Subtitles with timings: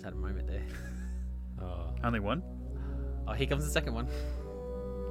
[0.00, 0.62] just had a moment there.
[1.62, 1.92] Oh.
[2.02, 2.42] Only one.
[3.28, 4.06] Oh, here comes the second one.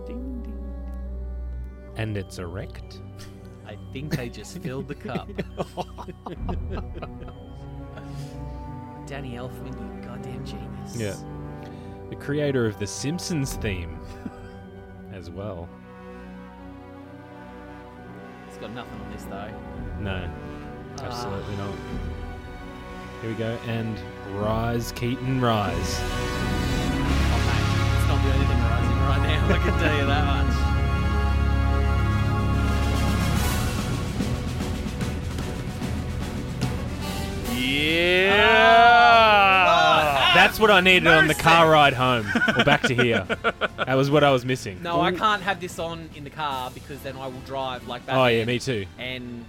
[0.08, 0.74] Ding ding.
[1.96, 3.00] And it's erect.
[3.68, 5.28] I think I just filled the cup.
[9.06, 10.96] Danny Elfman, you goddamn genius.
[10.96, 11.16] Yeah.
[12.10, 14.00] The creator of the Simpsons theme
[15.14, 15.70] as well.
[18.48, 19.52] It's got nothing on this though.
[20.00, 20.28] No,
[21.00, 21.68] absolutely ah.
[21.68, 21.76] not.
[23.22, 23.58] Here we go.
[23.68, 24.00] And
[24.34, 26.00] Rise, Keaton, Rise.
[26.02, 29.56] Oh, mate, it's not the only thing rising right now.
[29.56, 30.56] I can tell you that much.
[37.58, 38.46] Yeah.
[38.48, 42.26] Oh, ah, That's what I needed on the car ride home
[42.58, 43.26] or back to here.
[43.78, 44.82] that was what I was missing.
[44.82, 48.06] No, I can't have this on in the car because then I will drive like
[48.06, 48.16] that.
[48.16, 48.86] Oh yeah, me too.
[48.98, 49.44] And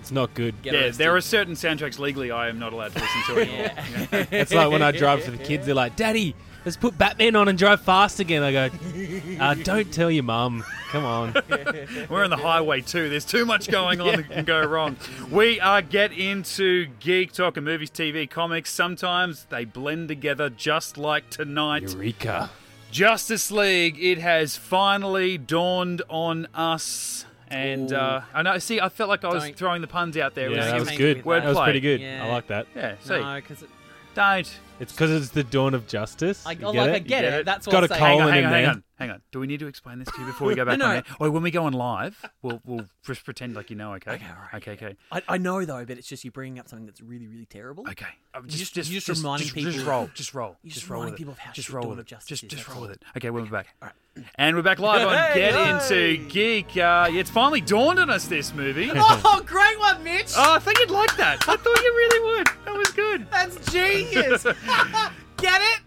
[0.00, 0.60] It's not good.
[0.62, 0.98] get yeah, arrested.
[0.98, 3.70] there are certain soundtracks legally I am not allowed to listen to anymore.
[4.12, 4.26] Yeah.
[4.30, 5.66] It's like when I drive for the kids.
[5.66, 8.70] They're like, "Daddy, let's put Batman on and drive fast again." I go,
[9.40, 10.64] uh, "Don't tell your mum.
[10.90, 11.34] Come on."
[12.08, 13.08] We're on the highway too.
[13.08, 14.96] There's too much going on that can go wrong.
[15.30, 18.70] We are get into geek talk and movies, TV, comics.
[18.70, 21.92] Sometimes they blend together, just like tonight.
[21.92, 22.50] Eureka.
[22.90, 23.98] Justice League.
[24.00, 27.26] It has finally dawned on us.
[27.50, 28.58] And uh, I know.
[28.58, 30.48] See, I felt like I was Don't- throwing the puns out there.
[30.48, 31.16] It Yeah, was- that was good.
[31.18, 31.22] you.
[31.22, 31.64] That was Wordplay.
[31.64, 32.00] pretty good.
[32.00, 32.24] Yeah.
[32.24, 32.66] I like that.
[32.76, 32.94] yeah.
[33.00, 33.64] See, no, because
[34.18, 34.58] don't.
[34.80, 36.46] It's because it's the dawn of justice.
[36.46, 36.94] I, You oh, get like it?
[36.94, 37.32] I get, get it.
[37.34, 37.46] it?
[37.46, 38.12] That's Got what a I'm Hang saying.
[38.12, 38.70] on, colon hang in on, hang there.
[38.70, 39.22] on, hang on.
[39.32, 40.96] Do we need to explain this to you before we go back No, on no.
[40.98, 41.04] air?
[41.18, 43.94] Or when we go on live, we'll we'll just pretend like you know.
[43.94, 44.12] Okay.
[44.12, 44.72] Okay, all right, Okay.
[44.86, 44.96] Okay.
[45.10, 47.88] I, I know though, but it's just you bringing up something that's really, really terrible.
[47.90, 48.06] Okay.
[48.34, 50.10] Uh, just- you're just reminding just, people- Just roll.
[50.14, 50.56] Just roll.
[50.62, 51.16] You're just just roll with reminding it.
[51.18, 52.08] people of how just shit roll Dawn with of it.
[52.08, 53.02] Justice Just is, just that's roll with it.
[53.16, 53.66] Okay, we're back.
[53.82, 54.24] All right.
[54.36, 55.70] And we're back live on Hey, Get hey.
[56.18, 56.76] Into Geek.
[56.76, 58.90] Uh, it's finally dawned on us this movie.
[58.96, 60.32] Oh, great one, Mitch.
[60.36, 61.48] Oh, I think you'd like that.
[61.48, 62.47] I thought you really would.
[62.68, 63.26] That was good.
[63.30, 64.42] That's genius.
[65.38, 65.80] Get it?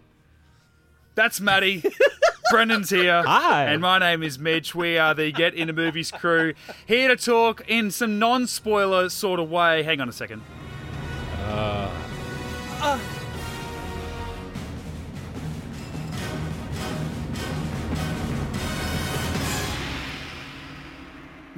[1.14, 1.84] That's Maddie.
[2.50, 3.22] Brendan's here.
[3.22, 3.66] Hi.
[3.66, 4.74] And my name is Mitch.
[4.74, 6.56] We are the Get Into Movies crew.
[6.88, 9.84] Here to talk in some non spoiler sort of way.
[9.84, 10.42] Hang on a second.
[11.46, 11.92] Uh.
[12.82, 13.00] Uh,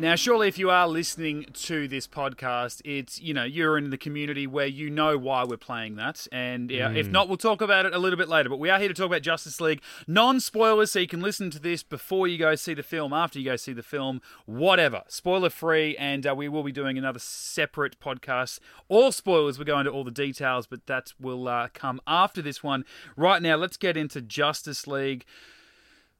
[0.03, 3.97] Now, surely, if you are listening to this podcast, it's you know you're in the
[3.97, 7.86] community where you know why we're playing that, and yeah, if not, we'll talk about
[7.86, 8.50] it a little bit later.
[8.50, 11.59] But we are here to talk about Justice League, non-spoilers, so you can listen to
[11.59, 15.50] this before you go see the film, after you go see the film, whatever, spoiler
[15.50, 15.96] free.
[15.96, 18.59] And uh, we will be doing another separate podcast,
[18.90, 19.58] all spoilers.
[19.58, 22.84] We're going into all the details, but that will uh, come after this one.
[23.16, 25.24] Right now, let's get into Justice League.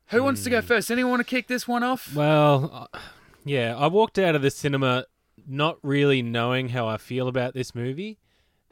[0.08, 0.90] Who wants to go first?
[0.90, 2.16] Anyone want to kick this one off?
[2.16, 3.00] Well, uh,
[3.46, 5.06] yeah, I walked out of the cinema
[5.48, 8.20] not really knowing how I feel about this movie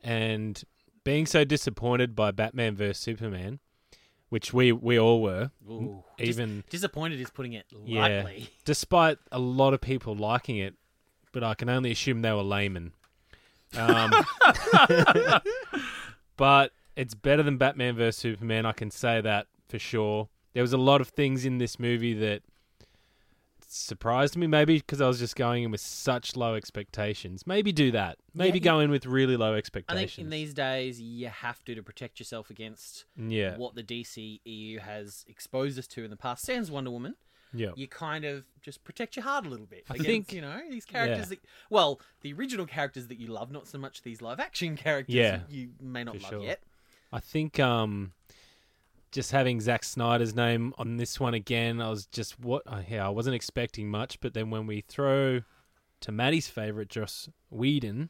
[0.03, 0.61] and
[1.03, 3.59] being so disappointed by Batman vs Superman,
[4.29, 5.51] which we we all were.
[5.69, 8.49] Ooh, Even Disappointed is putting it yeah, lightly.
[8.65, 10.75] despite a lot of people liking it,
[11.31, 12.93] but I can only assume they were laymen.
[13.75, 14.11] Um,
[16.37, 18.65] but it's better than Batman vs Superman.
[18.65, 20.29] I can say that for sure.
[20.53, 22.43] There was a lot of things in this movie that
[23.77, 24.47] surprised me.
[24.47, 27.45] Maybe because I was just going in with such low expectations.
[27.47, 28.17] Maybe do that.
[28.33, 30.03] Maybe Yeah, go in with really low expectations.
[30.03, 33.83] I think in these days you have to to protect yourself against yeah, what the
[33.83, 36.43] DC EU has exposed us to in the past.
[36.45, 37.15] Sans Wonder Woman,
[37.53, 39.85] yeah, you kind of just protect your heart a little bit.
[39.89, 41.35] I against, think- you know these characters yeah.
[41.35, 41.39] that
[41.69, 45.39] well, the original characters that you love, not so much these live action characters Yeah,
[45.49, 46.41] you may not love sure.
[46.41, 46.61] yet.
[47.13, 48.13] I think um,
[49.11, 52.63] just having Zack Snyder's name on this one again, I was just what?
[52.65, 55.41] Uh, yeah, I wasn't expecting much, but then when we throw
[56.01, 58.09] to Maddie's favorite, Joss Whedon,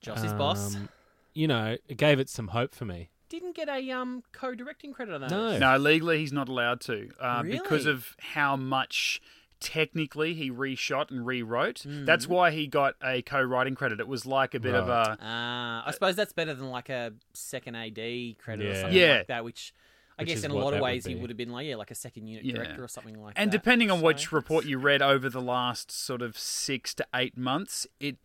[0.00, 0.88] Joss's boss um,
[1.34, 3.10] you know, it gave it some hope for me.
[3.28, 5.14] didn't get a um co-directing credit.
[5.14, 5.30] on that.
[5.30, 5.58] No.
[5.58, 9.20] No, legally he's not allowed to uh, because of how much
[9.62, 11.80] technically he reshot and rewrote.
[11.82, 12.04] Hmm.
[12.04, 14.00] That's why he got a co-writing credit.
[14.00, 15.16] It was like a bit of Right.
[15.18, 19.18] a Uh, I suppose that's better than like a second AD credit or something Yeah.
[19.18, 19.72] like that, which
[20.18, 21.66] I Which guess in a lot of that would ways he would have been like
[21.66, 22.54] yeah, like a second unit Yeah.
[22.56, 23.42] director or something like and that.
[23.42, 27.06] And depending on So which report you read over the last sort of six to
[27.14, 28.16] eight months, it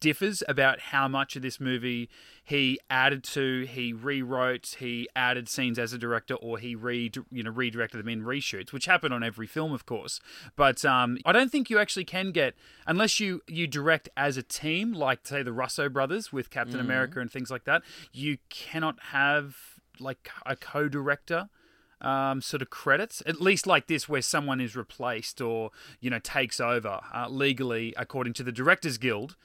[0.00, 2.08] differs about how much of this movie
[2.44, 7.42] he added to, he rewrote, he added scenes as a director, or he re you
[7.42, 10.20] know redirected them in reshoots, which happen on every film, of course.
[10.54, 12.54] But um, I don't think you actually can get
[12.86, 17.20] unless you you direct as a team, like say the Russo brothers with Captain America
[17.20, 17.82] and things like that.
[18.12, 19.56] You cannot have
[19.98, 21.48] like a co-director
[22.00, 25.70] um, sort of credits, at least like this, where someone is replaced or
[26.00, 29.36] you know takes over uh, legally, according to the Directors Guild.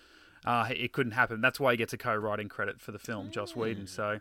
[0.45, 1.41] Uh, it couldn't happen.
[1.41, 3.87] That's why he gets a co-writing credit for the film, Joss Whedon.
[3.87, 4.19] So,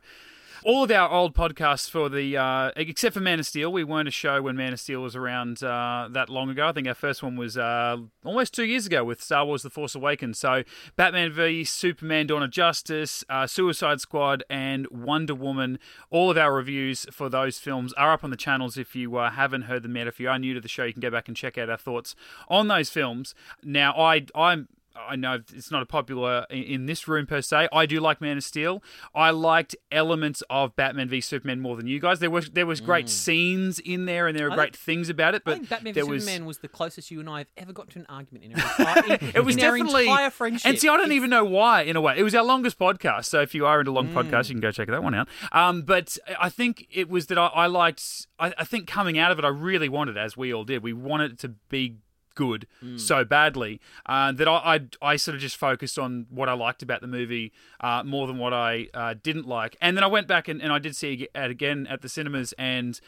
[0.62, 4.08] All of our old podcasts for the, uh, except for Man of Steel, we weren't
[4.08, 6.68] a show when Man of Steel was around uh, that long ago.
[6.68, 9.70] I think our first one was uh, almost two years ago with Star Wars The
[9.70, 10.38] Force Awakens.
[10.38, 10.64] So
[10.96, 15.78] Batman v Superman Dawn of Justice, uh, Suicide Squad, and Wonder Woman.
[16.10, 19.30] All of our reviews for those films are up on the channels if you uh,
[19.30, 20.08] haven't heard them yet.
[20.08, 21.78] If you are new to the show, you can go back and check out our
[21.78, 22.14] thoughts
[22.48, 23.34] on those films.
[23.64, 27.68] Now, I, I'm I know it's not a popular in, in this room per se.
[27.72, 28.82] I do like Man of Steel.
[29.14, 32.18] I liked elements of Batman v Superman more than you guys.
[32.18, 35.34] There was there was great scenes in there, and there were I great things about
[35.34, 35.42] it.
[35.46, 37.72] I But think Batman v was Superman was the closest you and I have ever
[37.72, 40.68] got to an argument in our in, it was in definitely entire friendship.
[40.68, 41.82] And see, I don't It's- even know why.
[41.82, 43.26] In a way, it was our longest podcast.
[43.26, 44.14] So if you are into long Mm.
[44.14, 45.28] podcasts, you can go check that one out.
[45.52, 48.26] Um, but I think it was that I, I liked.
[48.38, 50.92] I, I think coming out of it, I really wanted, as we all did, we
[50.92, 51.96] wanted it to be
[52.44, 52.98] good Mm.
[53.10, 53.72] so badly
[54.06, 54.76] uh, that I, I
[55.12, 57.52] I sort of just focused on what I liked about the movie
[57.88, 58.72] uh, more than what I
[59.02, 59.72] uh, didn't like.
[59.80, 62.54] And then I went back and, and I did see it again at the cinemas
[62.58, 62.98] and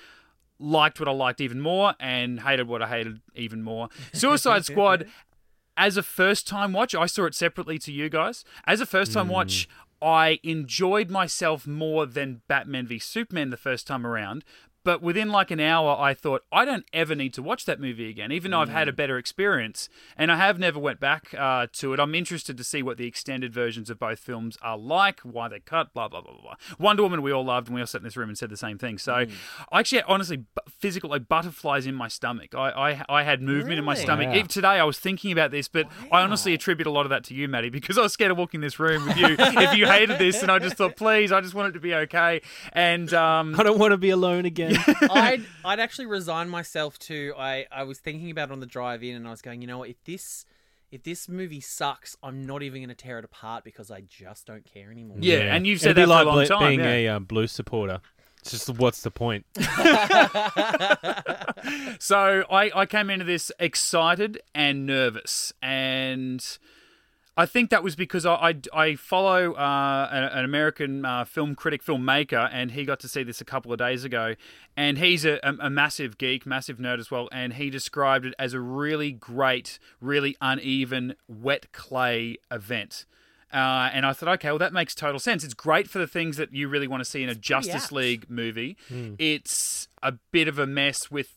[0.58, 3.88] liked what I liked even more and hated what I hated even more.
[4.12, 5.06] Suicide Squad
[5.76, 8.44] as a first time watch, I saw it separately to you guys.
[8.67, 9.69] As a first time watch,
[10.00, 14.44] I enjoyed myself more than Batman v Superman the first time around.
[14.84, 18.08] But within like an hour, I thought I don't ever need to watch that movie
[18.08, 19.88] again, even though I've had a better experience.
[20.17, 22.00] And I have never went back uh, to it.
[22.00, 25.61] I'm interested to see what the extended versions of both films are like, why they
[25.61, 26.43] cut, blah blah blah blah.
[26.43, 26.55] blah.
[26.79, 28.56] Wonder Woman, we all loved, and we all sat in this room and said the
[28.56, 28.99] same thing.
[28.99, 29.14] So,
[29.73, 32.55] I actually, had, honestly, physical like butterflies in my stomach.
[32.55, 34.29] I I, I had movement in my stomach.
[34.29, 34.34] Wow.
[34.34, 37.25] Even today, I was thinking about this, but I honestly attribute a lot of that
[37.25, 39.87] to you, Maddie, because I was scared of walking this room with you if you
[39.87, 42.43] hated this, and I just thought, please, I just want it to be okay.
[42.73, 44.71] And um, I don't want to be alone again.
[45.10, 47.34] I'd I'd actually resign myself to.
[47.36, 49.69] I I was thinking about it on the drive in, and I was going, you
[49.69, 49.90] know what?
[49.90, 50.44] If this
[50.90, 54.46] if this movie sucks, I'm not even going to tear it apart because I just
[54.46, 55.16] don't care anymore.
[55.20, 57.12] Yeah, and you've said It'd be that for a like long ble- time, being yeah.
[57.12, 58.00] a um, blue supporter.
[58.40, 59.46] It's just what's the point?
[62.00, 66.44] So I, I came into this excited and nervous, and
[67.37, 71.55] I think that was because I I, I follow uh, an, an American uh, film
[71.55, 74.34] critic, filmmaker, and he got to see this a couple of days ago,
[74.76, 78.34] and he's a, a, a massive geek, massive nerd as well, and he described it
[78.38, 83.06] as a really great, really uneven wet clay event.
[83.52, 85.44] Uh, and I thought, okay, well, that makes total sense.
[85.44, 87.93] It's great for the things that you really want to see in a Justice apt.
[87.93, 88.79] League movie.
[89.19, 91.37] It's a bit of a mess with th-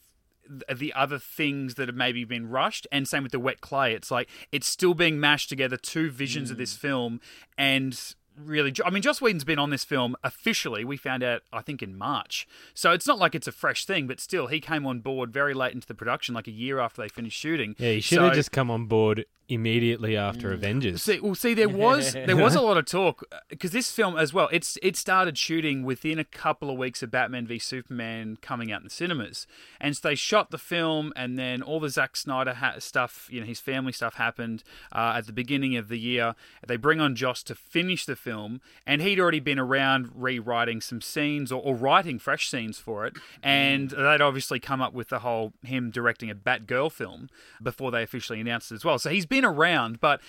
[0.74, 3.94] the other things that have maybe been rushed and same with the wet clay.
[3.94, 6.80] It's like it's still being mashed together two visions of this mm.
[6.80, 7.22] film
[7.58, 11.62] and really i mean joss whedon's been on this film officially we found out i
[11.62, 14.86] think in march so it's not like it's a fresh thing but still he came
[14.86, 17.92] on board very late into the production like a year after they finished shooting Yeah,
[17.92, 21.04] he should have just come on board immediately after Avengers.
[21.04, 24.34] See, well, see, there was there was a lot of talk because this film as
[24.34, 24.50] well.
[24.52, 28.82] It's it started shooting within a couple of weeks of Batman v Superman coming out
[28.82, 29.46] in the cinemas,
[29.80, 33.40] and so they shot the film, and then all the Zack Snyder ha- stuff, you
[33.40, 36.36] know, his family stuff happened uh, at the beginning of the year.
[36.66, 41.00] They bring on Joss to finish the film, and he'd already been around rewriting some
[41.00, 43.14] scenes or, or writing fresh scenes for it,
[43.44, 47.30] and they'd obviously come up with the whole him directing a Batgirl film
[47.62, 48.98] before they officially announced it as well.
[48.98, 50.20] So he's been around, but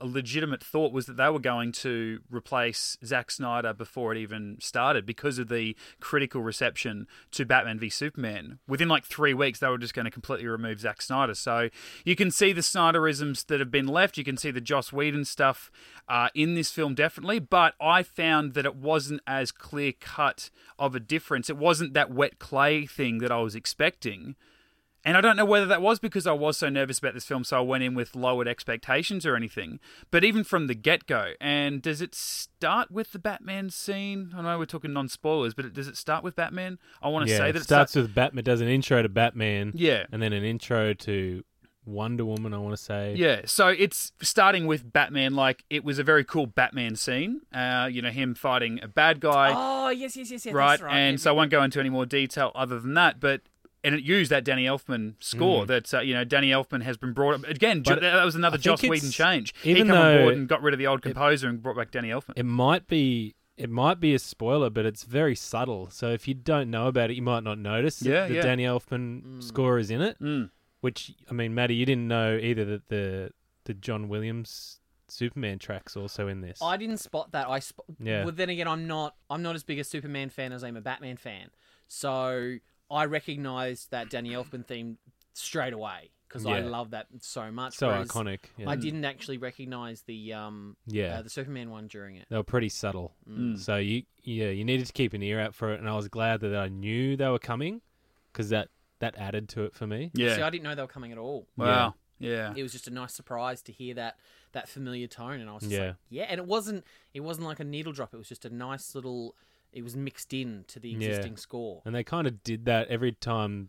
[0.00, 4.56] a legitimate thought was that they were going to replace Zack Snyder before it even
[4.60, 8.58] started because of the critical reception to Batman v Superman.
[8.66, 11.34] Within like three weeks, they were just going to completely remove Zack Snyder.
[11.34, 11.68] So
[12.04, 14.18] you can see the Snyderisms that have been left.
[14.18, 15.70] You can see the Joss Whedon stuff
[16.08, 17.35] uh, in this film, definitely.
[17.38, 21.48] But I found that it wasn't as clear cut of a difference.
[21.50, 24.36] It wasn't that wet clay thing that I was expecting.
[25.04, 27.44] And I don't know whether that was because I was so nervous about this film,
[27.44, 29.78] so I went in with lowered expectations or anything.
[30.10, 34.32] But even from the get go, and does it start with the Batman scene?
[34.36, 36.80] I know we're talking non spoilers, but does it start with Batman?
[37.00, 38.42] I want to yeah, say that it starts it starts with Batman.
[38.42, 40.06] Does an intro to Batman, Yeah.
[40.10, 41.44] and then an intro to
[41.86, 42.52] Wonder Woman.
[42.52, 45.34] I want to say, Yeah, so it's starting with Batman.
[45.34, 47.40] Like it was a very cool Batman scene.
[47.54, 49.52] Uh, you know, him fighting a bad guy.
[49.56, 50.54] Oh yes, yes, yes, yes.
[50.54, 50.70] right?
[50.72, 50.96] That's right.
[50.96, 53.42] And Yeah, so I won't go into any more detail other than that, but
[53.84, 57.12] and it used that Danny Elfman score that uh, you know Danny Elfman has been
[57.12, 57.82] brought up again.
[57.82, 59.54] But that was another Joss it's- Whedon change.
[59.62, 61.76] he even came on though board and got rid of the old composer and brought
[61.76, 62.32] back Danny Elfman.
[62.36, 63.34] it might be.
[63.56, 65.88] It might be a spoiler, but it's very subtle.
[65.90, 68.42] So if you don't know about it, you might not notice that Yeah, the yeah.
[68.42, 70.20] Danny Elfman score is in it.
[70.20, 70.50] Mm.
[70.86, 73.30] Which I mean, Maddie, you didn't know either that the
[73.64, 74.78] the John Williams
[75.08, 76.60] Superman tracks also in this.
[76.62, 77.48] I didn't spot that.
[77.48, 78.22] I sp- Yeah.
[78.24, 79.16] Well, then again, I'm not.
[79.28, 81.50] I'm not as big a Superman fan as I'm a Batman fan.
[81.88, 84.98] So I recognised that Danny Elfman theme
[85.32, 86.12] straight away.
[86.28, 87.74] because I love that so much.
[87.74, 88.40] So iconic.
[88.56, 88.70] Yeah.
[88.70, 91.18] I didn't actually recognize the um yeah.
[91.18, 92.26] uh, the Superman one during it.
[92.30, 93.12] they were pretty subtle.
[93.28, 93.58] Mm.
[93.58, 96.08] So you yeah, you needed to keep an ear out for it and I was
[96.08, 97.80] glad that I knew they were coming
[98.32, 98.68] cuz that
[99.00, 100.10] that added to it for me.
[100.14, 100.36] Yeah.
[100.36, 101.46] See, I didn't know they were coming at all.
[101.56, 101.94] wow.
[102.18, 102.54] Yeah.
[102.56, 104.16] It was just a nice surprise to hear that
[104.52, 105.86] that familiar tone, and I was just Yeah.
[105.88, 106.24] like, yeah.
[106.30, 108.14] And it wasn't it wasn't like a needle drop.
[108.14, 109.36] It was just a nice little.
[109.72, 111.08] It was mixed in to the Yeah.
[111.08, 111.82] existing score.
[111.84, 113.68] And they kind of did that every time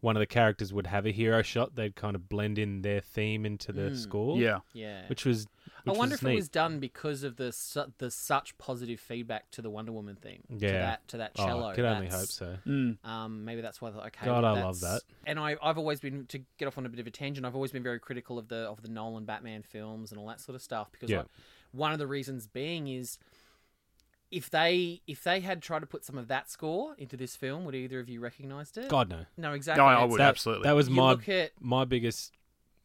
[0.00, 3.00] one of the characters would have a hero shot, they'd kind of blend in their
[3.00, 3.96] theme into the Mm.
[3.96, 4.38] score.
[4.38, 4.60] Yeah.
[4.72, 5.06] Yeah.
[5.08, 5.46] Which was
[5.86, 6.32] I wonder was if neat.
[6.32, 10.16] it was done because of the su- the such positive feedback to the Wonder Woman
[10.16, 10.42] theme.
[10.58, 10.72] To Yeah.
[10.72, 11.66] that to that Oh, cello.
[11.68, 12.56] I could only hope so.
[12.66, 13.04] Mm.
[13.04, 14.26] Um, maybe that's why I thought, okay.
[14.26, 15.02] God, well, I love that.
[15.26, 17.44] And I, I've always been to get off on a bit of a tangent.
[17.46, 20.40] I've always been very critical of the of the Nolan Batman films and all that
[20.40, 21.18] sort of stuff because Yeah.
[21.18, 21.26] like,
[21.72, 23.18] one of the reasons being is
[24.30, 27.64] if they if they had tried to put some of that score into this film,
[27.64, 28.88] would either of you recognized it?
[28.88, 29.24] God no.
[29.36, 29.82] no, exactly.
[29.82, 30.64] No, I would That, absolutely.
[30.64, 32.32] That was you my look at my biggest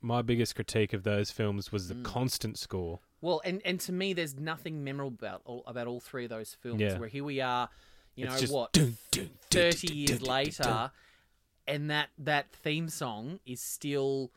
[0.02, 2.04] my biggest critique of those films was the Mm.
[2.04, 3.00] constant score.
[3.22, 6.54] well, and and to me, there's nothing memorable about all, about all three of those
[6.54, 6.82] films.
[6.82, 6.98] Yeah.
[7.00, 7.70] Where here we are,
[8.16, 10.64] you It's know just what, dun, dun, dun, thirty dun, years dun, dun, dun, later,
[10.64, 10.90] dun.
[11.68, 14.32] and that that theme song is still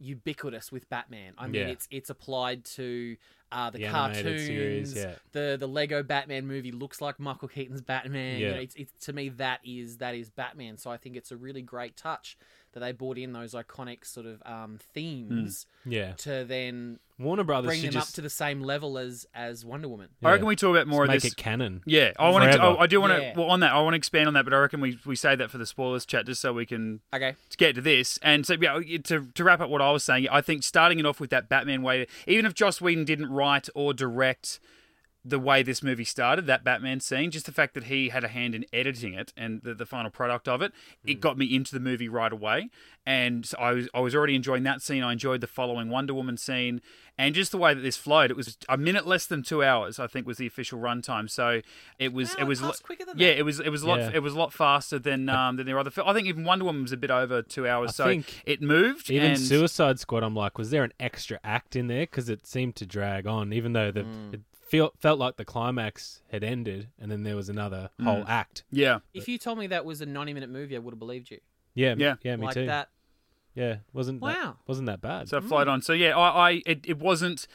[0.00, 1.34] ubiquitous with Batman.
[1.38, 1.68] I mean, Yeah.
[1.68, 3.16] it's it's applied to
[3.50, 4.46] uh, the, The cartoons.
[4.46, 5.14] series, yeah.
[5.32, 8.38] The the Lego Batman movie looks like Michael Keaton's Batman.
[8.40, 8.54] You Yeah.
[8.54, 10.76] know, it's, it's to me that is that is Batman.
[10.76, 12.36] So I think it's a really great touch
[12.72, 16.12] that they brought in those iconic sort of um, themes Yeah.
[16.18, 19.88] to then Warner Brothers bring them just up to the same level as as Wonder
[19.88, 20.08] Woman.
[20.22, 21.32] I reckon we talk about more just of make this.
[21.32, 21.82] it canon.
[21.84, 22.62] Yeah, I want to.
[22.62, 23.20] I, I do want to.
[23.20, 23.32] Yeah.
[23.36, 25.34] Well, on that, I want to expand on that, but I reckon we we say
[25.34, 27.34] that for the spoilers chat just so we can Okay.
[27.50, 28.18] to get to this.
[28.22, 31.06] And so, yeah, to, to wrap up what I was saying, I think starting it
[31.06, 34.60] off with that Batman way, even if Joss Whedon didn't write or direct
[35.28, 38.28] the way this movie started, that Batman scene, just the fact that he had a
[38.28, 40.72] hand in editing it and the, the final product of it,
[41.04, 42.70] it got me into the movie right away.
[43.06, 45.02] And so I was I was already enjoying that scene.
[45.02, 46.82] I enjoyed the following Wonder Woman scene,
[47.16, 48.30] and just the way that this flowed.
[48.30, 51.30] It was a minute less than two hours, I think, was the official runtime.
[51.30, 51.62] So
[51.98, 53.38] it was Wow, it it was passed quicker than yeah, that.
[53.38, 54.10] it was it was a lot Yeah.
[54.14, 55.90] it was a lot faster than um than their other.
[55.90, 57.90] Fil- I think even Wonder Woman was a bit over two hours.
[57.90, 59.10] I so think it moved.
[59.10, 62.02] Even and Suicide Squad, I'm like, was there an extra act in there?
[62.02, 64.34] Because it seemed to drag on, even though the Mm.
[64.34, 68.04] it felt felt like the climax had ended, and then there was another Mm.
[68.04, 68.64] whole act.
[68.70, 71.30] yeah, If you told me that was a 90 minute movie, I would have believed
[71.30, 71.38] you.
[71.74, 72.16] Yeah, Yeah.
[72.22, 72.66] yeah, me like too.
[72.66, 72.90] that.
[73.54, 74.56] Yeah, wasn't that, Wow.
[74.66, 75.28] wasn't that bad?
[75.28, 75.82] so it flowed on.
[75.82, 77.46] So yeah, I, I it, it wasn't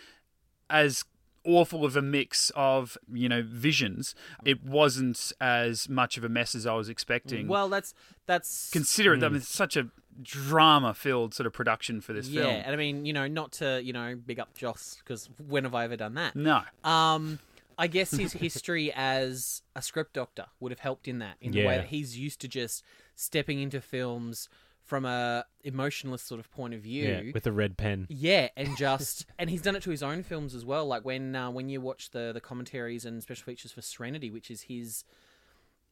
[0.70, 1.06] as
[1.46, 4.16] awful of a mix of you know visions.
[4.46, 7.48] It wasn't as much of a mess as I was expecting.
[7.48, 7.94] Well, that's
[8.26, 9.24] that's consider it.
[9.24, 9.90] I mean, it's such a
[10.22, 12.54] drama filled sort of production for this yeah, film.
[12.54, 15.64] Yeah, and I mean, you know, not to you know big up Joss because when
[15.64, 16.36] have I ever done that?
[16.36, 17.40] No, Um,
[17.78, 21.66] I guess his history as a script doctor would have helped in that, in the
[21.66, 22.84] way that he's used to just
[23.16, 24.50] stepping into films
[24.84, 27.10] from a emotionless sort of point of view.
[27.10, 28.06] yeah, with a red pen.
[28.10, 30.86] Yeah, and just and he's done it to his own films as well.
[30.86, 34.52] Like when uh, when you watch the the commentaries and special features for Serenity, which
[34.52, 35.04] is his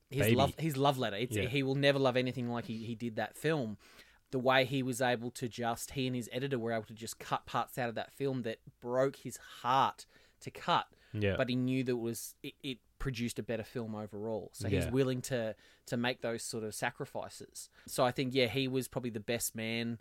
[0.10, 0.36] his Baby.
[0.36, 1.16] love his love letter.
[1.16, 1.48] It's, Yeah.
[1.48, 3.78] He will never love anything like he, he did that film.
[4.32, 7.20] The way he was able to just he and his editor were able to just
[7.20, 10.06] cut parts out of that film that broke his heart
[10.42, 13.94] to cut, Yeah, but he knew that it was it, it produced a better film
[13.96, 14.50] overall.
[14.54, 14.92] So he's Yeah.
[14.92, 15.56] willing to
[15.88, 17.70] to make those sort of sacrifices.
[17.88, 20.00] So I think yeah, he was probably the best man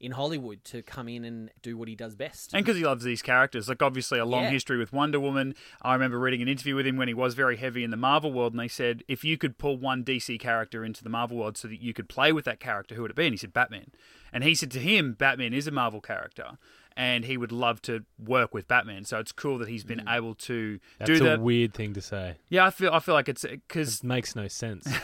[0.00, 2.54] in Hollywood to come in and do what he does best.
[2.54, 4.50] And because he loves these characters, like obviously a long Yeah.
[4.50, 5.54] history with Wonder Woman.
[5.82, 8.32] I remember reading an interview with him when he was very heavy in the Marvel
[8.32, 11.58] world, and they said if you could pull one DC character into the Marvel world
[11.58, 13.26] so that you could play with that character, who would it be?
[13.26, 13.90] And he said Batman.
[14.32, 16.52] And he said to him, Batman is a Marvel character,
[16.96, 19.04] and he would love to work with Batman.
[19.04, 20.16] So it's cool that he's been mm.
[20.16, 22.36] able to that's do a weird thing to say.
[22.48, 24.86] yeah, I feel I feel like it's uh, because It makes no sense.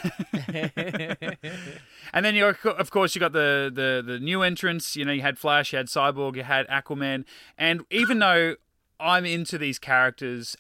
[2.13, 4.97] And then you of course you got the, the the new entrants.
[4.97, 7.25] You know, you had Flash, you had Cyborg, you had Aquaman,
[7.59, 8.57] and even though
[8.99, 10.57] I'm into these characters,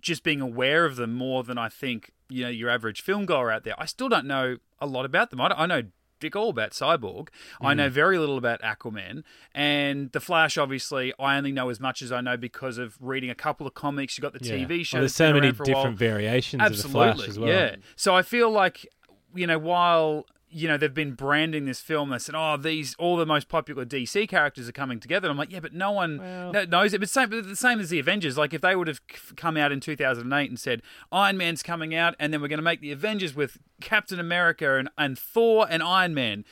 [0.00, 3.50] just being aware of them more than I think you know your average film goer
[3.50, 5.40] out there, I still don't know a lot about them.
[5.40, 5.82] I, don't- I know.
[6.20, 7.28] Dick all about Cyborg.
[7.60, 7.94] I know hmm.
[7.94, 9.22] very little about Aquaman.
[9.54, 13.30] And The Flash, obviously, I only know as much as I know because of reading
[13.30, 14.16] a couple of comics.
[14.18, 14.66] You got the Yeah.
[14.66, 14.96] TV show.
[14.98, 15.82] Well, there's so many around for a while.
[15.82, 17.48] different variations Absolutely, of the Flash as well.
[17.48, 17.76] yeah.
[17.96, 18.86] So I feel like
[19.34, 23.16] you know while you know they've been branding this film, they said, "Oh, these all
[23.16, 26.52] the most popular DC characters are coming together." I'm like, yeah, but no one Well-
[26.52, 27.00] kno- knows it.
[27.00, 28.38] But same, but the same as the Avengers.
[28.38, 29.00] Like if they would have
[29.36, 32.62] come out in 2008 and said Iron Man's coming out, and then we're going to
[32.62, 36.44] make the Avengers with Captain America and, and Thor and Iron Man,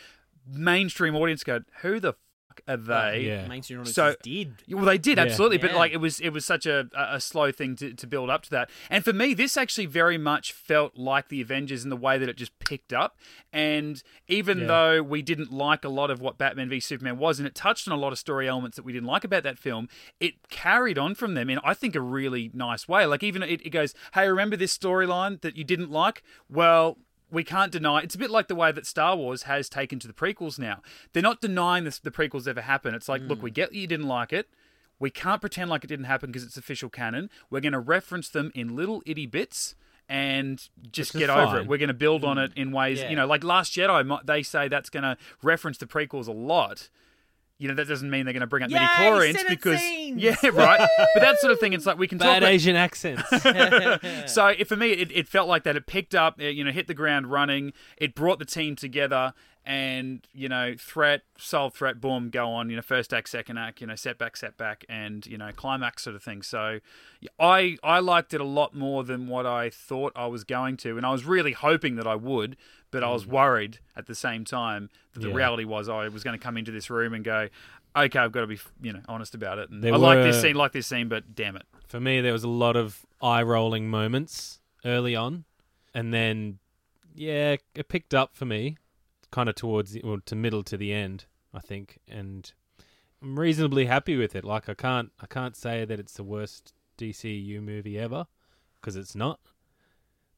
[0.47, 2.15] mainstream audience go, who the
[2.69, 3.21] f- are uh, they?
[3.21, 3.47] yeah.
[3.47, 4.55] Mainstream audiences So- did.
[4.69, 5.25] Well, they did Yeah.
[5.25, 8.07] absolutely, but like it was it was such a, a a slow thing to, to
[8.07, 8.71] build up to that.
[8.91, 12.29] And for me, this actually very much felt like the Avengers in the way that
[12.29, 13.17] it just picked up.
[13.53, 14.67] And even Yeah.
[14.67, 17.89] though we didn't like a lot of what Batman v Superman was, and it touched
[17.89, 19.89] on a lot of story elements that we didn't like about that film,
[20.21, 23.07] it carried on from them in I think a really nice way.
[23.07, 26.23] Like even it, it goes, hey, remember this storyline that you didn't like?
[26.49, 26.99] Well.
[27.31, 30.07] We can't deny it's a bit like the way that Star Wars has taken to
[30.07, 30.81] the prequels now.
[31.13, 32.95] They're not denying this, the prequels ever happened.
[32.95, 34.49] It's like, look, we get you didn't like it.
[34.99, 37.29] We can't pretend like it didn't happen because it's official canon.
[37.51, 39.75] We're going to reference them in little itty bits
[40.09, 41.67] and just get over it.
[41.67, 43.11] We're going to build on it in ways, Yeah.
[43.11, 46.89] you know, like Last Jedi, they say that's going to reference the prequels a lot.
[47.59, 50.23] You know, that doesn't mean they're going to bring up Yay, midi-chlorians because, scenes!
[50.23, 50.89] yeah, right.
[51.15, 53.23] but that sort of thing, it's like we can talk about, Asian accents.
[54.33, 55.75] so it, for me, it, it felt like that.
[55.75, 57.73] It picked up, uh, you know, hit the ground running.
[57.97, 59.33] It brought the team together,
[59.65, 62.69] and you know, threat, solve threat, boom, go on.
[62.69, 66.15] You know, first act, second act, you know, setback, setback, and you know, climax sort
[66.15, 66.43] of thing.
[66.43, 66.81] So,
[67.41, 70.99] I I liked it a lot more than what I thought I was going to,
[70.99, 72.59] and I was really hoping that I would,
[72.97, 73.33] but I was mm.
[73.33, 75.35] worried at the same time that the Yeah.
[75.35, 77.51] reality was I was going to come into this room and go.
[77.95, 79.69] Okay, I've got to be, you know, honest about it.
[79.69, 81.67] And There I like this scene, like this scene, but damn it.
[81.87, 85.45] For me, there was a lot of eye rolling moments early on,
[85.93, 86.59] and then
[87.15, 88.79] yeah, it picked up for me,
[89.31, 92.51] kind of towards the, well, to middle to the end, I think, and
[93.21, 94.43] I'm reasonably happy with it.
[94.43, 98.27] Like I can't I can't say that it's the worst DCU movie ever
[98.81, 99.41] because it's not.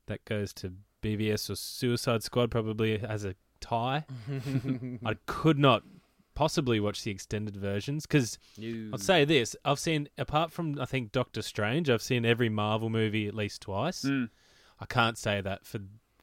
[0.07, 4.05] That goes to BVS or Suicide Squad probably as a tie.
[5.05, 5.83] I could not
[6.35, 8.39] possibly watch the extended versions because
[8.93, 12.91] I'll say this: I've seen, apart from I think Doctor Strange, I've seen every Marvel
[12.91, 14.03] movie at least twice.
[14.03, 14.31] Mm.
[14.81, 15.81] I can't say that for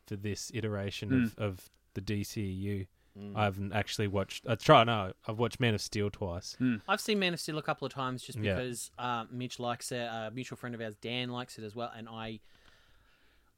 [0.08, 2.88] for this iteration of, of the DCU.
[3.34, 4.46] I haven't actually watched.
[4.46, 4.84] I try.
[4.84, 6.58] No, I've watched Man of Steel twice.
[6.86, 8.55] I've seen Man of Steel a couple of times just Yeah.
[8.55, 10.01] because uh, Mitch likes it.
[10.01, 12.41] A mutual friend of ours, Dan, likes it as well, and I,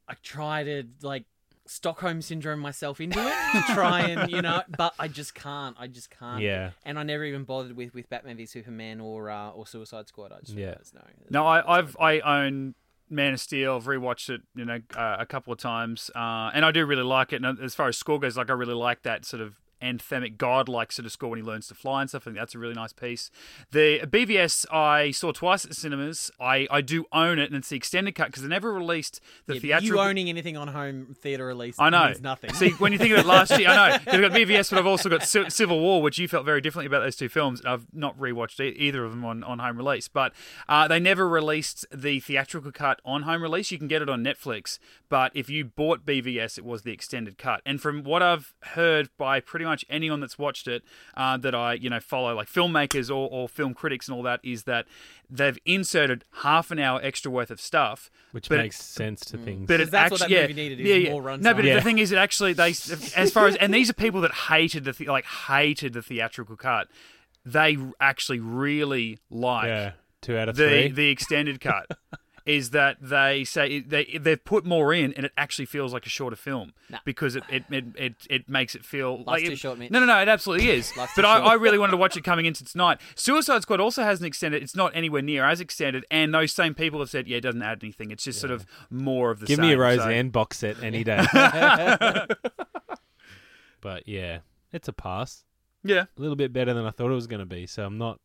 [0.07, 1.25] I try to like
[1.65, 3.33] Stockholm syndrome myself into it
[3.73, 5.75] try and you know, but I just can't.
[5.77, 6.41] I just can't.
[6.41, 6.71] Yeah.
[6.85, 10.31] And I never even bothered with with Batman v Superman or uh, or Suicide Squad.
[10.31, 10.67] I just Yeah.
[10.67, 11.01] realised, no.
[11.29, 12.75] No, I, I've I own
[13.09, 13.75] Man of Steel.
[13.75, 17.03] I've rewatched it, you know, uh, a couple of times, uh, and I do really
[17.03, 17.43] like it.
[17.43, 20.92] And as far as score goes, like I really like that sort of anthemic godlike
[20.92, 22.24] sort of score when he learns to fly and stuff.
[22.24, 23.29] I think that's a really nice piece.
[23.72, 26.31] The BVS I saw twice at the cinemas.
[26.40, 29.55] I, I do own it, and it's the extended cut because they never released the
[29.55, 29.98] Yeah, theatrical.
[29.98, 32.13] You owning anything on home theater release I know.
[32.22, 32.53] nothing.
[32.53, 34.87] See, when you think of it last year, I know I've got BVS, but I've
[34.87, 37.61] also got Ci- Civil War, which you felt very differently about those two films.
[37.66, 40.33] I've not rewatched e- either of them on, on home release, but
[40.68, 43.72] uh, they never released the theatrical cut on home release.
[43.72, 47.37] You can get it on Netflix, but if you bought BVS, it was the extended
[47.37, 47.61] cut.
[47.66, 50.84] And from what I've heard by pretty much anyone that's watched it,
[51.16, 54.40] uh, that I you know follow, like filmmakers or, or film critics and all that,
[54.44, 54.86] is that
[55.30, 59.38] they've inserted half an hour extra worth of stuff, Which but it- makes sense to
[59.38, 59.68] things.
[59.68, 61.12] but Because it that's what actually, that yeah, movie needed, is yeah, yeah.
[61.12, 61.42] more runtime.
[61.42, 61.75] No, but Yeah.
[61.75, 64.84] the thing is, it actually they as far as and these are people that hated
[64.86, 66.88] the, the like hated the theatrical cut.
[67.46, 70.88] They actually really like yeah, two out of the three.
[70.90, 71.88] the extended cut.
[72.48, 76.10] is that they say they they've put more in and it actually feels like a
[76.10, 77.00] shorter film Nah.
[77.05, 79.92] because it it, it, it it makes it feel like too it- short, Mitch.
[79.92, 81.40] no no no it absolutely is but I.
[81.40, 84.64] I really wanted to watch it coming into tonight Suicide Squad also has an extended
[84.64, 87.62] it's not anywhere near as extended and those same people have said yeah it doesn't
[87.62, 90.29] add anything it's just sort of more of the Give same me a so- Roseanne
[90.29, 91.25] box set any day.
[93.81, 94.40] but yeah,
[94.72, 95.44] it's a pass.
[95.83, 97.98] yeah A little bit better than I thought it was going to be, so I'm
[97.98, 98.20] not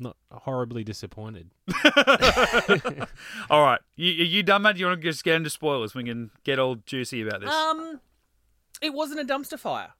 [0.00, 1.50] not horribly disappointed.
[3.50, 4.76] All right, you you you done, mate?
[4.76, 5.94] You want to just get into spoilers?
[5.94, 7.52] We can get all juicy about this.
[7.52, 8.00] Um,
[8.80, 9.92] it wasn't a dumpster fire.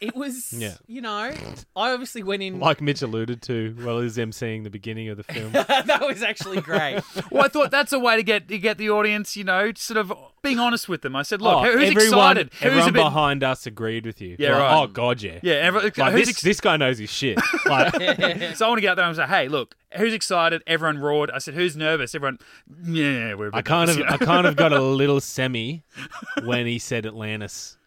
[0.00, 0.74] It was, Yeah.
[0.86, 1.32] you know,
[1.74, 2.58] I obviously went in.
[2.58, 5.52] Like Mitch alluded to, well, is emceeing the beginning of the film.
[5.52, 7.00] that was actually great.
[7.30, 9.96] well, I thought that's a way to get to get the audience, you know, sort
[9.96, 11.16] of being honest with them.
[11.16, 12.50] I said, look, oh, who's everyone, excited?
[12.54, 13.02] Who's everyone a bit?
[13.04, 14.36] behind us agreed with you.
[14.38, 14.82] Yeah, Like, right.
[14.82, 15.38] Oh God, yeah.
[15.42, 17.38] Yeah, everyone, Like who's this, ex- this guy knows his shit.
[17.64, 17.94] Like,
[18.56, 20.62] so I want to get out there and say, hey, look, who's excited?
[20.66, 21.30] Everyone roared.
[21.30, 22.14] I said, who's nervous?
[22.14, 22.38] Everyone,
[22.84, 23.46] yeah, we're.
[23.46, 25.82] A bit I kind of, nervous, I kind of got a little semi
[26.44, 27.78] when he said Atlantis.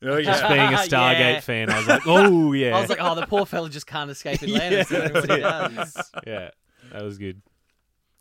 [0.00, 0.10] Yeah.
[0.10, 1.40] oh, Just being a Stargate Yeah.
[1.40, 4.10] fan, I was like, oh yeah, I was like, oh, the poor fella just can't
[4.10, 4.90] escape Atlantis.
[4.90, 6.10] Yeah, that's what he that's does.
[6.26, 6.50] yeah,
[6.92, 7.42] that was good.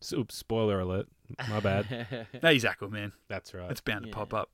[0.02, 1.08] So, oops, spoiler alert.
[1.50, 2.28] My bad.
[2.44, 3.12] no, he's Aquaman.
[3.28, 3.70] That's right.
[3.70, 4.50] It's bound to pop up.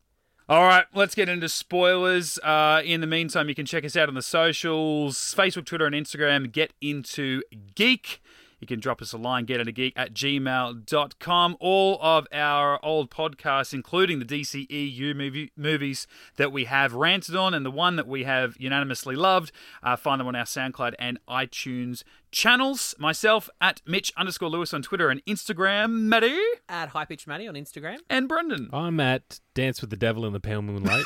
[0.49, 2.37] All right, let's get into spoilers.
[2.43, 5.95] Uh, in the meantime, you can check us out on the socials Facebook, Twitter, and
[5.95, 6.51] Instagram.
[6.51, 7.41] Get into
[7.75, 8.21] Geek.
[8.59, 11.57] You can drop us a line, get it a geek at gmail.com.
[11.59, 17.53] All of our old podcasts, including the DCEU movie, movies that we have ranted on
[17.53, 19.51] and the one that we have unanimously loved,
[19.83, 22.95] uh, find them on our SoundCloud and iTunes channels.
[22.99, 26.37] Myself at Mitch underscore Lewis on Twitter and Instagram, Matty
[26.67, 27.97] At High Pitch Matty on Instagram.
[28.09, 28.69] and Brendan.
[28.73, 31.05] I'm at Dance with the Devil in the Pale Moonlight.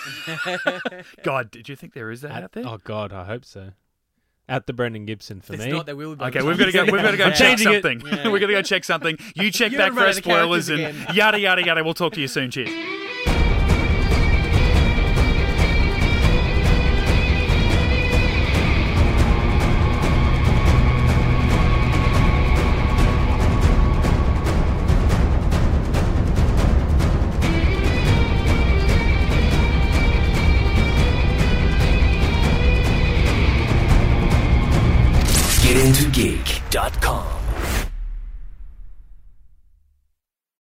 [1.24, 2.64] God, did you think there is that At- out there?
[2.68, 3.72] Oh God, I hope so.
[4.50, 5.72] At the Brendan Gibson for It's me.
[5.72, 6.26] not, there will be.
[6.26, 6.84] Okay, we've got to go.
[6.84, 7.84] We've got to go I'm check changing it.
[7.84, 8.02] something.
[8.06, 8.24] Yeah.
[8.30, 9.18] We're going to go check something.
[9.36, 11.06] You check You back for run our spoilers and again.
[11.14, 11.84] yada yada yada.
[11.84, 12.50] We'll talk to you soon.
[12.52, 12.99] Cheers.
[37.00, 37.39] GetIntoGeek.com.